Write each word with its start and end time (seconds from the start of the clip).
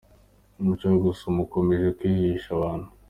Umuco 0.59 0.83
wo 0.91 0.97
gusoma 1.05 1.37
ukomeje 1.45 1.87
kwihisha 1.97 2.47
abantu. 2.57 2.87